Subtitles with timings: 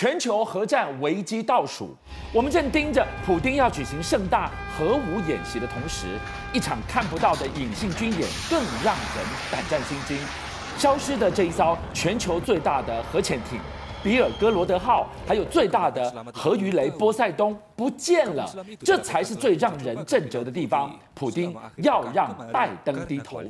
[0.00, 1.88] 全球核战危机倒数，
[2.32, 6.06] 我们正盯着普丁要举行盛大核武演习的同时，
[6.52, 10.16] 一场看不到的隐性军演更让人胆战心惊。
[10.76, 13.58] 消失的这一艘全球最大的核潜艇。
[14.02, 18.48] 比尔哥罗德号，还有最大的核鱼雷波塞冬不见了，
[18.80, 20.96] 这才是最让人震折的地方。
[21.14, 23.42] 普丁要让拜登低头。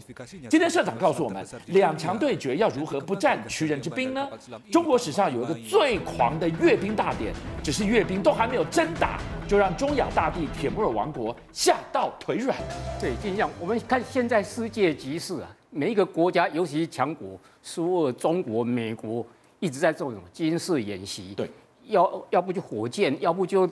[0.48, 4.26] 今天社长告诉我们，两强对决要如何不战屈人之兵呢？
[4.72, 12.56] 中国史上有一个最狂的阅兵大典，只是阅兵都还没有真打，就让中亚大地铁木尔王国吓到腿软。
[12.98, 19.24] 对，就像我们看现在世界局势啊，每一个国家，尤其是强国，苏俄、中国、美国。
[19.60, 21.34] 一直在做什么军事演习？
[21.34, 21.50] 对，
[21.84, 23.68] 要要不就火箭，要不就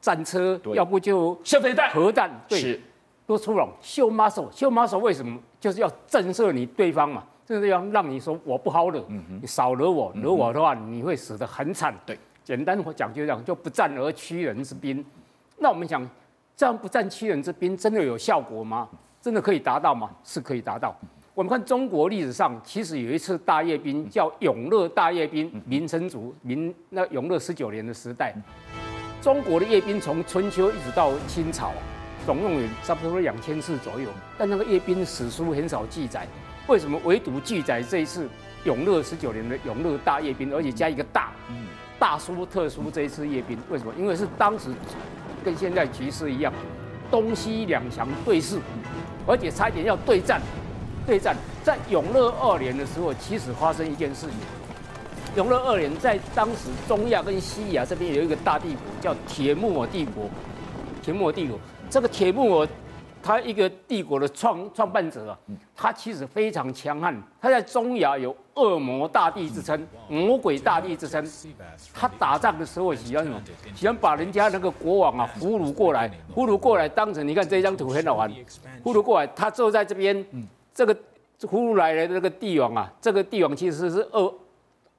[0.00, 2.80] 战车，要不就射飞弹、核弹，对，是
[3.26, 3.68] 都出笼。
[3.80, 5.38] 秀 muscle，秀 muscle 为什么？
[5.60, 11.94] 就是要震慑你对方嘛，就是要让你说我不好惹，嗯、你少惹我，惹我的话你会死得很惨。
[12.04, 15.04] 对，简单讲就这样，就不战而屈人之兵。
[15.58, 16.04] 那我们想，
[16.56, 18.88] 这样不战屈人之兵真的有效果吗？
[19.20, 20.10] 真的可以达到吗？
[20.24, 20.92] 是可以达到。
[21.34, 28.34] 我们看中国历史上，其实有一次大阅兵，叫永乐大阅兵，明成祖明那永乐十九年的时代，
[29.22, 31.72] 中国的阅兵从春秋一直到清朝，
[32.26, 34.10] 总共有差不多两千次左右。
[34.36, 36.26] 但那个阅兵史书很少记载，
[36.66, 38.28] 为什么唯独记载这一次
[38.64, 41.32] 永乐十九年的永乐大阅兵，而且加一个大，
[41.98, 43.56] 大书特书这一次阅兵？
[43.70, 43.94] 为什么？
[43.98, 44.68] 因为是当时
[45.42, 46.52] 跟现在局势一样，
[47.10, 48.58] 东西两强对峙，
[49.26, 50.38] 而且差一点要对战。
[51.06, 54.36] 对战在永乐二年的时候，其实发生一件事情。
[55.34, 60.28] 永乐二年，在当时中亚跟西亚这边有一个大帝国，叫铁木尔帝国。
[61.00, 61.58] 铁木尔帝国，
[61.88, 62.68] 这个铁木尔，
[63.22, 65.38] 他一个帝国的创创办者啊，
[65.74, 67.18] 他其实非常强悍。
[67.40, 71.26] 他在中亚有恶魔大帝之称，魔鬼大帝之称。
[71.94, 73.42] 他打仗的时候喜欢什么？
[73.74, 78.30] 喜欢把人家那个国王啊俘虏过来，俘虏过来当成你看这张图很好玩，
[78.84, 80.24] 俘虏过来，他坐在这边。
[80.74, 80.96] 这个
[81.40, 84.32] 俘虏来的那个帝王啊，这个帝王其实是鄂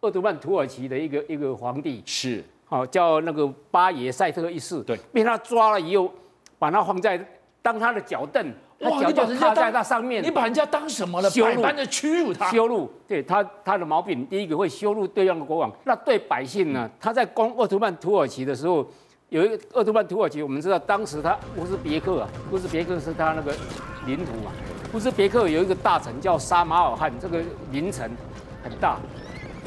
[0.02, 6.12] 鄂图曼土耳其的一个一个皇帝，是，好叫那个巴耶塞特一世，对，被他抓了以后，
[6.60, 7.18] 把他放在
[7.62, 11.30] 当他的脚凳，他脚就踏在他上面，你把人家当什么了？
[11.30, 11.46] 羞
[11.90, 12.34] 屈辱。
[12.34, 16.90] 他，羞辱，对他他的毛病，第一个会羞辱对方的国王，那对百姓呢？
[17.00, 18.86] 他在攻鄂图曼土耳其的时候，
[19.30, 23.54] 有一个鄂图曼土耳其，我们知道当时他乌兹别克啊，乌兹别克是他那个
[24.06, 24.52] 领土嘛。
[24.94, 28.08] 乌兹别克有一个大城叫沙马尔罕，这个名城
[28.64, 29.00] 很大。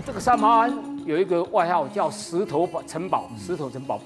[0.07, 4.01] 这个沙马尔汗有一个外号叫石头城堡，石头城堡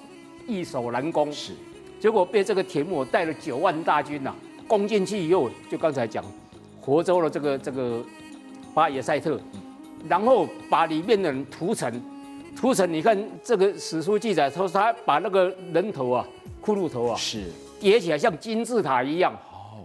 [0.46, 1.30] 易守难攻。
[1.30, 1.52] 是，
[2.00, 4.36] 结果被这个铁木尔带了九万大军呐、啊，
[4.66, 6.24] 攻进去以后，就刚才讲，
[6.80, 8.02] 活捉了这个这个
[8.72, 9.38] 巴耶赛特，
[10.08, 12.00] 然后把里面的人屠城，
[12.56, 12.90] 屠城。
[12.90, 16.26] 你看这个史书记载说，他把那个人头啊，
[16.64, 17.44] 骷髅头啊，是
[17.78, 19.38] 叠起来像金字塔一样。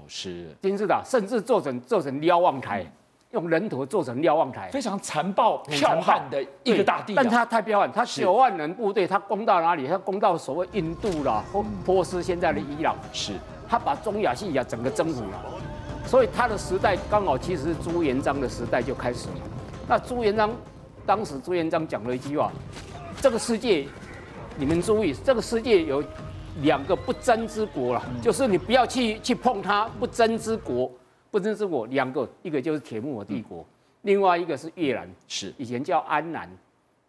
[0.08, 2.86] 是金字塔，甚至做成做成瞭望台，
[3.32, 7.16] 用人头做成瞭望台，非常残暴剽悍的一个大地、啊。
[7.18, 9.88] 但他太彪悍，他九万人部队，他攻到哪里？
[9.88, 12.96] 他攻到所谓印度啦，波波斯现在的伊朗。
[13.12, 13.34] 是，
[13.68, 15.44] 他把中亚、西亚整个征服了。
[16.06, 19.36] 所以他的时代刚好其实是朱元璋的时代就开始了。
[19.88, 20.52] 那朱元璋
[21.06, 22.52] 当时朱元璋讲了一句话：
[23.22, 23.88] 这个世界，
[24.58, 26.04] 你们注意，这个世界有。
[26.62, 30.90] 两个不争之国了，就是你不要去去碰它，不争之国，
[31.30, 33.66] 不争之国两个，一个就是铁木尔帝国，
[34.04, 35.54] 另外一个是越南，是。
[35.58, 36.50] 以前叫安南。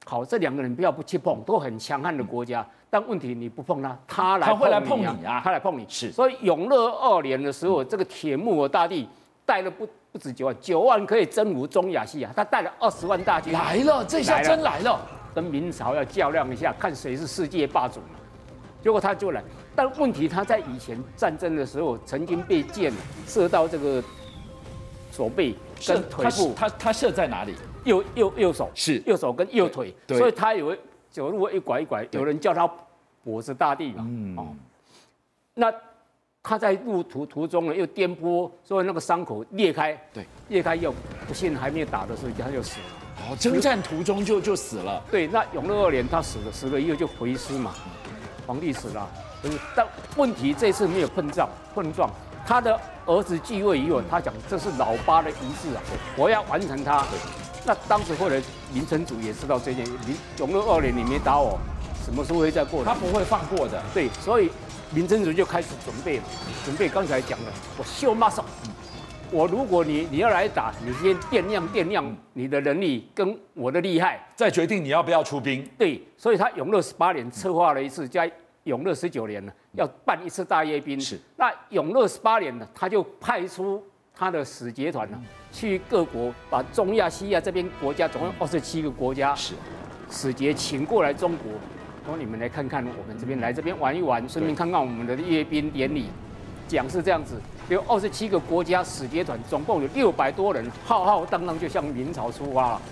[0.04, 5.84] 好，这两个人不要不去碰，都很强悍的国家，但问题你不碰它，它来碰你，啊，他会来碰你啊，他来碰你。
[5.88, 9.08] 是，所以永乐二年的时候，这个铁木尔大帝
[9.44, 13.52] 带了不不止九万，九万可以征服中亚西亚，他带了二十万大军。
[13.52, 15.00] 来了，这下真来了，
[15.34, 18.00] 跟明朝要较量一下，看谁是世界霸主。
[18.86, 19.42] 结果他就来，
[19.74, 22.92] 但问题他在以前战争的时候曾经被箭
[23.26, 24.00] 射到这个
[25.10, 27.52] 手背跟腿部，他他射在哪里？
[27.82, 30.78] 右右右手是右手跟右腿，所以他以为
[31.10, 32.70] 走路一拐一拐，有人叫他
[33.24, 34.06] 脖子大帝嘛。
[34.08, 34.54] 嗯哦，
[35.54, 35.74] 那
[36.40, 40.94] 他在路途途中呢又颠簸，所以那个伤口裂开，对，裂开又
[41.26, 42.86] 不幸还没有打的时候他就死了。
[43.28, 45.02] 哦，征战途中就就死了。
[45.10, 47.74] 对，那永乐二年他死了，死了以后就回师嘛。
[48.46, 49.08] 皇帝死了，
[49.74, 52.08] 但问题这次没有碰撞碰撞，
[52.46, 55.82] 他的儿子继位以后，他讲这是老八的遗志啊，
[56.16, 57.04] 我要完成他。
[57.64, 58.40] 那当时后来
[58.72, 61.58] 明成祖也知道这件，你永乐二年你没打我，
[62.04, 62.86] 什么时候会再过来？
[62.86, 63.82] 他不会放过的。
[63.92, 64.48] 对，所以
[64.90, 66.24] 明成祖就开始准备了，
[66.64, 68.44] 准备刚才讲的，我秀 muscle，
[69.30, 75.68] 我如果你你要来打，你先掂量掂量你的能力跟我的厉害，再决定你要不要出兵。
[75.76, 78.30] 对，所以他永乐十八年策划了一次，在
[78.64, 81.00] 永乐十九年呢，要办一次大阅兵。
[81.00, 83.82] 是，那永乐十八年呢，他就派出
[84.14, 85.20] 他的使节团呢，
[85.52, 89.54] 去各国，把中亚、西亚这边国家总共二十七个国家是
[90.10, 91.52] 使节请过来中国，
[92.06, 96.06] 说你们来看看我们这边，来这边玩一玩，顺便看看我们的阅兵典礼。
[96.68, 102.82] 讲是这样子，有二十七个国家使节团，总共有六百多人，浩浩荡荡就向明朝出发了。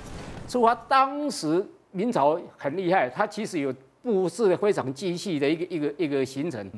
[0.48, 6.70] 出发当时明朝很厉害，他其实有布置非常精细的一个一个一个行程。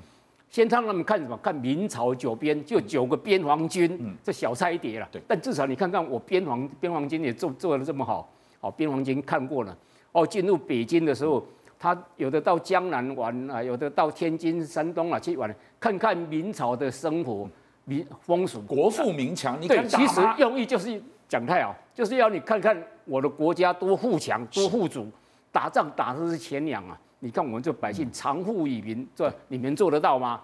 [0.49, 1.37] 先让他们看什么？
[1.39, 5.09] 看明朝九边，就九个边防军，这小菜一碟了。
[5.13, 8.29] 对，但至少你看看我边防边防军也做做的这么好，
[8.61, 9.77] 好边防军看过了。
[10.13, 11.45] 哦，进入北京的时候。
[11.79, 17.49] 他有的到江南玩啊，有的到天津、山东啊去玩，看看明朝的生活、
[17.85, 18.61] 民风俗。
[18.63, 25.07] 国富民强，你对，其实用意就是讲太好，就是要你看看我的国家多富强、多富足，
[25.53, 26.99] 打仗打的是钱粮啊！
[27.19, 30.41] 你看我们这百姓长富于民，这你们做得到吗？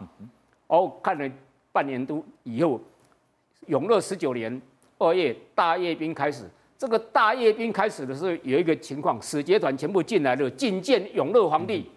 [0.66, 1.30] 哦，看了
[1.72, 2.80] 半年多以后，
[3.66, 4.60] 永乐十九年
[4.98, 6.44] 二月大阅兵开始。
[6.82, 11.88] 这个大阅兵开始的时候，有一个情况，使节团全部进来了，觐见永乐皇帝。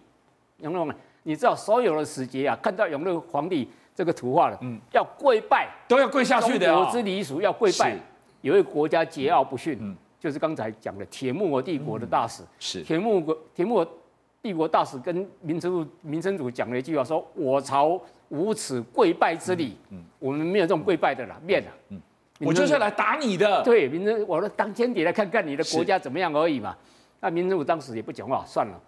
[0.59, 6.67] 永乐皇帝，你知道所有的使节啊，看到永乐皇帝这个图画了，嗯，要跪拜，都要跪下去的。
[6.67, 7.97] 中国之礼俗要跪拜。
[8.41, 12.83] 有一个国家桀骜不驯，嗯，就是刚才讲的铁木尔帝国的大使，是。
[12.83, 13.87] 铁木尔铁木尔
[14.43, 17.99] 帝国大使跟明成祖明成祖讲了一句话，说我朝
[18.29, 21.99] 无此跪拜之礼，嗯，我们没有这种跪拜的了，面了，嗯。
[22.39, 23.63] 我就是来打你的。
[23.63, 26.75] 对，明成，我说当间谍来看看你的国家怎么样而已嘛。
[27.21, 28.79] 那民政府当时也不讲话，算了。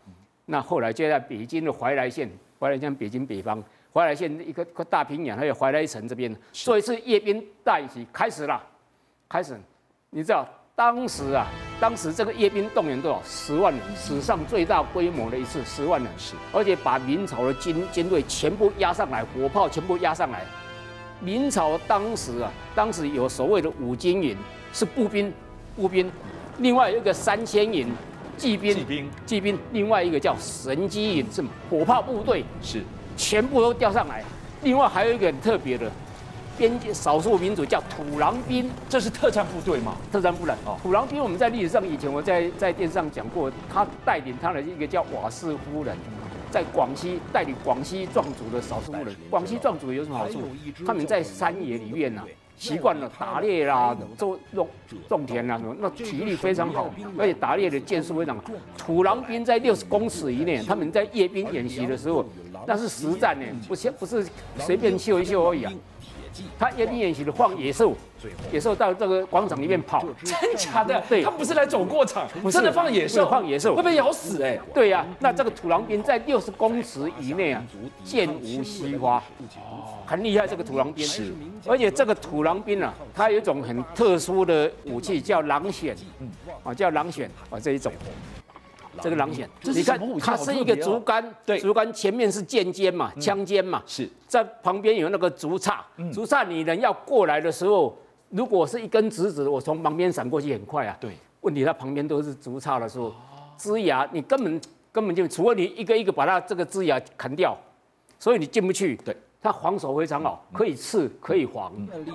[0.45, 2.29] 那后来就在北京的怀来县，
[2.59, 3.63] 怀来县北京北方，
[3.93, 8.61] 怀来县一个个大平原，还有怀来城这边，做一次阅兵大演习开始了。
[9.29, 9.57] 开始，
[10.09, 11.47] 你知道当时啊，
[11.79, 13.21] 当时这个阅兵动员多少？
[13.23, 20.45] 十万人，史上最大规模的一次，十万人是，而且把明朝的军军队全部压上来，火炮全部压上来。
[21.19, 24.37] 明朝当时啊，当时有所谓的五金营，
[24.71, 25.33] 是步兵，
[25.75, 26.09] 步兵，
[26.59, 27.87] 另外有一个三千营，
[28.37, 32.83] 骑兵，骑兵，骑兵，另外一个叫神机营，是火炮部队，是，
[33.15, 34.23] 全部都调上来。
[34.61, 35.91] 另外还有一个很特别的，
[36.55, 39.95] 边界少数民族叫土狼兵，这是特战部队嘛？
[40.11, 45.97] 特战部队哦，土狼兵我们在历史上以前我在在电视上讲过，他带领他的一个叫瓦氏夫人。
[46.49, 50.41] 在广西代理广西壮族的少数人，广西壮族有什么好处？
[50.85, 52.27] 他们在山野里面呢、啊，
[52.57, 54.67] 习惯了打猎啦、种种
[55.07, 58.43] 种田啦，那体力非常好，而且打猎的箭术非常好。
[58.77, 62.25] 土狼兵在六十公尺以内，他们在阅兵演习的时候，
[62.65, 64.25] 那是实战呢，不是不是
[64.57, 65.73] 随便秀一秀而已啊。
[66.59, 67.93] 他阅兵演习的放野兽，
[68.51, 71.01] 野兽到这个广场里面跑，真假的？
[71.07, 73.75] 对，他不是来走过场，真的放野兽，放野兽？
[73.75, 74.43] 会被咬死？
[74.43, 74.59] 哎。
[74.73, 77.63] 对呀、啊，那这个土狼兵在六十公尺以内啊，
[78.03, 79.21] 箭无虚发，
[80.05, 80.47] 很厉害。
[80.47, 81.33] 这个土狼兵是，
[81.65, 85.93] 而且这个土狼兵啊，它有一种很特殊的武器，叫狼癣，
[86.63, 87.91] 啊，叫狼癣啊，这一种。
[89.01, 94.09] 这个狼筅，你看它是一个竹竿，对，竹竿前面是剑尖嘛，枪尖嘛，是。
[94.27, 97.97] 在旁边有那个竹叉，竹叉你人要过来的时候，
[98.29, 100.97] 如果是一根直直，我从旁边闪过去很快啊。
[100.99, 101.11] 对，
[101.41, 103.13] 问题它旁边都是竹叉的时候，
[103.57, 104.61] 枝芽你根本
[104.91, 107.57] 根本就，除了你一个一个把它这个枝芽砍掉，
[108.19, 108.95] 所以你进不去。
[109.05, 109.15] 对。
[109.47, 111.71] 它防守非常好，可以刺，可以防，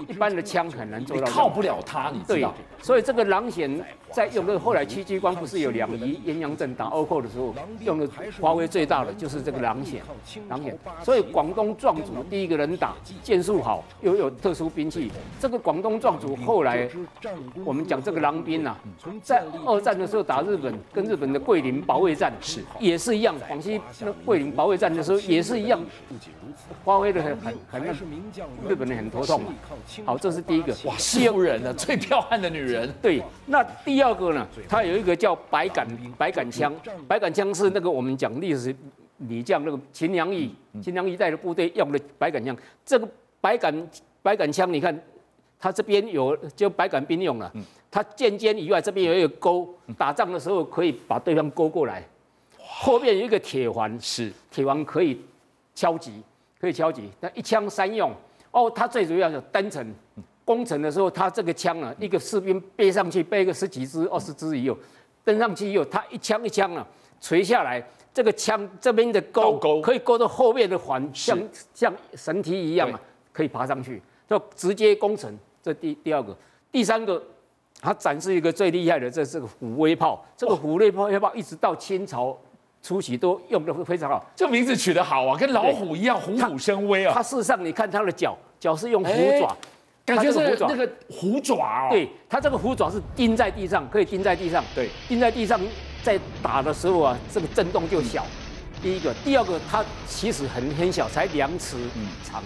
[0.07, 1.27] 一般的枪很难做到。
[1.27, 2.53] 靠不了他，你知道。
[2.53, 8.07] 对，所以这个狼筅在用的后来戚继光不是有两仪鸳鸯阵打倭寇的时候，用的
[8.39, 10.01] 华为最大的就是这个狼筅。
[10.51, 15.11] 狼筅，所以广东壮族第一个人打，剑术好，又有特殊兵器。
[15.41, 16.87] 这个广东壮族后来，
[17.65, 18.79] 我们讲这个狼兵啊，
[19.23, 25.81] 在二战的时候打日本，跟日本的桂林保卫战是也是一样，广西那桂林保卫战的时候也是一样，
[26.85, 27.13] 发挥。
[27.13, 27.93] 很很很那
[28.69, 29.53] 日本人很头痛嘛。
[30.05, 30.75] 好，这是第一个。
[30.85, 32.91] 哇，西洋人呢， 最彪悍的女人。
[33.03, 34.47] 对，那第二个呢？
[34.69, 36.75] 她有一个叫百杆百杆枪，
[37.07, 38.75] 百杆枪是那个我们讲历史
[39.19, 42.57] 女将那个秦良义，秦良义带的部队用的百杆枪。
[42.85, 43.09] 这个
[43.41, 43.89] 百杆
[44.23, 44.99] 百杆枪，你看
[45.59, 47.53] 它这边有就百杆兵用了，
[47.91, 49.69] 它剑尖以外这边有一个钩，
[49.99, 52.03] 打仗的时候可以把对方勾过来。
[52.59, 55.21] 后面有一个铁环，是铁环可以
[55.75, 56.23] 敲击。
[56.63, 58.15] 可以敲击，那一枪三用
[58.53, 58.71] 哦。
[58.71, 59.85] 它最主要是登城
[60.45, 64.79] 攻城的时候，它这个枪啊，一个士兵背上去背个十几支、二十支以后，
[65.25, 66.87] 登上去以后，它一枪一枪啊
[67.21, 71.37] 垂下来，这个枪这边的钩可以勾到后面的环，像
[71.75, 73.01] 像绳梯一样啊，
[73.33, 74.01] 可以爬上去，
[74.31, 75.37] 就直接攻城。
[75.61, 76.37] 这第第二个，
[76.71, 77.21] 第三个，
[77.81, 80.25] 他展示一个最厉害的，这是个虎威炮。
[80.37, 82.39] 这个虎威炮，炮一直到清朝
[82.83, 84.25] 初期都用的非常好。
[84.35, 87.13] 这名字取得好啊，跟老虎一样，虎虎生威啊。
[87.15, 89.57] 它事实上，你看它的脚，脚是用虎爪，
[90.05, 91.89] 感觉是那个虎爪哦。
[91.91, 94.65] 对，它这个虎爪是钉在地上，可以钉在地上。
[94.75, 95.61] 对，钉在地上，
[96.03, 98.27] 在打的时候啊，这个震动就小。
[98.83, 101.77] 第一个，第二个，它其实很很小，才两尺
[102.25, 102.43] 长。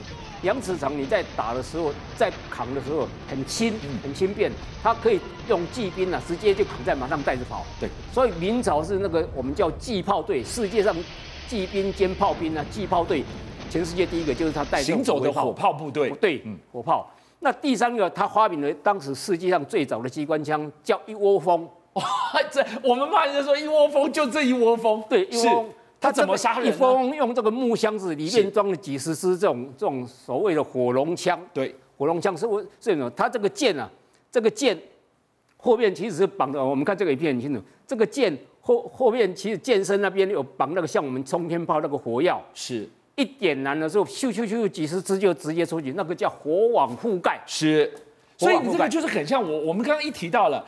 [0.47, 4.49] 两尺长，你在打的时候，在扛的时候很轻，很轻便。
[4.81, 7.65] 它可以用骑兵啊，直接就扛在马上带着跑。
[7.81, 10.95] 对，所以明朝是那个我们叫骑炮队，世界上
[11.49, 13.25] 骑兵兼炮兵啊，骑炮队，
[13.69, 16.11] 全世界第一个就是他带行走的火炮部队。
[16.11, 17.11] 对，嗯，火炮。
[17.41, 21.69] 那第三个，他发明了当时世界上最早的机关枪，叫一窝蜂。
[21.95, 22.05] 哇，
[22.53, 25.03] 这我们骂人家说一窝蜂，就这一窝蜂。
[25.09, 25.71] 对，一窝蜂。
[26.07, 26.69] 他怎么杀人？
[26.69, 31.37] 一封用这个木箱子，里面装了几十支这种这种所谓的火龙枪。
[31.53, 33.11] 对，火龙枪是我是什么？
[33.11, 33.91] 它这个箭啊，
[34.31, 34.79] 这个箭
[35.57, 36.65] 后面其实是绑的。
[36.65, 47.43] 我们看这个影片很清楚，这个箭后后面其实箭身那边有绑那个像我们冲天炮那个火药，是一点燃的时候，咻咻咻，几十支就直接出去，那个叫火网覆盖。
[47.47, 47.93] 是，
[48.37, 50.65] 所以你这个就是很像我我们刚刚一提到了。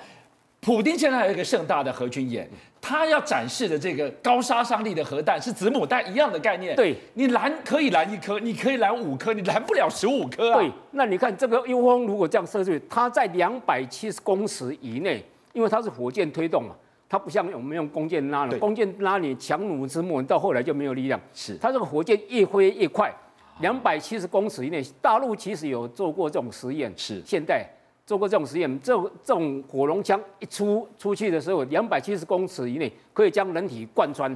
[0.61, 2.49] 普丁现在还有一个盛大的核军演，
[2.81, 6.75] 他要展示的这个高杀伤力的核弹是子母弹一样的概念。
[6.75, 10.59] 对，你拦可以拦一颗，你可以拦五颗，你拦不了十五颗啊。
[10.59, 16.75] 对，那你看这个一窝蜂如果这样射出去，它在两百七十公尺以内，因为它是火箭推动嘛，
[17.09, 21.19] 它不像我们用弓箭拉了，弓箭拉你强弩之末，到后来就没有力量。
[21.33, 23.15] 是，它这个火箭越挥越快，
[23.61, 26.93] 两百七十公尺以内，大陆其实有做过这种实验。
[26.97, 27.65] 是，现代。
[28.09, 34.35] 做过这种实验，这这种火龙枪一出出去的时候，两百七十公尺以内可以将人体贯穿，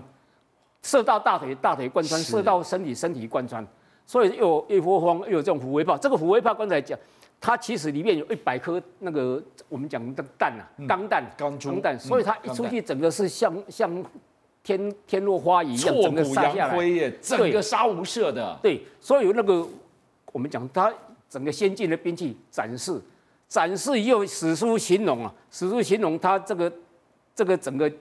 [0.82, 3.66] 射到大腿，大腿贯穿；射到身体，身体贯穿。
[4.04, 5.96] 所以又有一窝蜂，又有这种虎威炮。
[5.96, 6.98] 这个虎威炮刚才讲，
[7.40, 11.98] 它其实里面有一百颗那个我们讲的弹啊，钢弹、钢弹、钢弹。
[11.98, 14.04] 所以它一出去，整个是像像
[14.62, 18.54] 天天落花一样，整个杀下来，整个杀无赦的。
[18.62, 19.66] 对，所以那个
[20.30, 20.92] 我们讲它
[21.30, 23.00] 整个先进的兵器展示。
[23.52, 26.72] 展示又，史书形容啊，史书形容它这个
[27.34, 27.92] 这个整个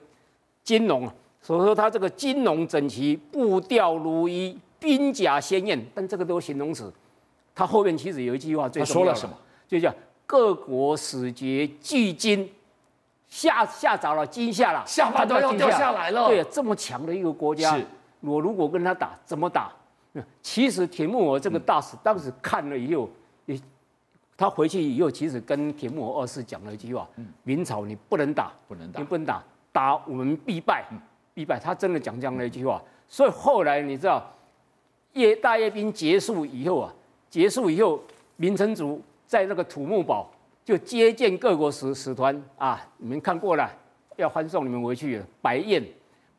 [0.64, 5.78] 金龙啊，所以说它这个金龙整齐，步调如一，兵甲鲜艳。
[5.94, 6.90] 但这个都是形容词，
[7.54, 9.36] 它后面其实有一句话最重要，他说了什么？
[9.68, 9.94] 就叫
[10.24, 12.50] 各国使节聚金，
[13.28, 16.28] 吓吓着了，惊吓了，下巴都要掉下来了。
[16.28, 17.78] 对啊，这么强的一个国家，
[18.20, 19.70] 我如果跟他打，怎么打？
[20.40, 23.08] 其实铁木尔这个大使当时看了以后，也。
[24.36, 27.08] 他回去以后，其实跟铁木儿二世讲了一句话
[27.44, 30.84] ：“明朝你不能打，不能打，你不能打，打我们必败，
[31.32, 32.82] 必败。”他真的讲这样的一句话。
[33.06, 34.24] 所以后来你知道，
[35.12, 36.92] 叶大阅兵结束以后啊，
[37.30, 38.02] 结束以后，
[38.36, 40.28] 明成祖在那个土木堡
[40.64, 43.70] 就接见各国使使团啊，你们看过了，
[44.16, 45.84] 要欢送你们回去了，摆宴，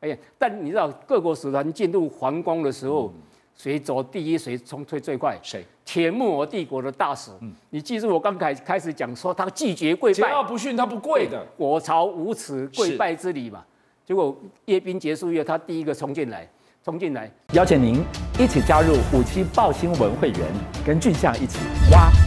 [0.00, 0.18] 白宴。
[0.36, 3.06] 但你知道，各国使团进入皇宫的时候。
[3.14, 3.22] 嗯
[3.56, 5.38] 谁走第一，谁冲退最快？
[5.42, 5.64] 谁？
[5.84, 7.30] 铁木尔帝国的大使。
[7.40, 11.46] 嗯，你记住我刚开开始讲说，他拒绝跪拜，桀骜不驯，他不跪的。
[11.56, 13.64] 我朝无耻跪拜之礼嘛。
[14.04, 16.48] 结果阅兵结束以后，他第一个冲进来，
[16.84, 18.02] 冲进来，邀请您
[18.38, 20.40] 一起加入五七报新闻会员，
[20.84, 21.58] 跟俊相一起
[21.90, 22.23] 挖真。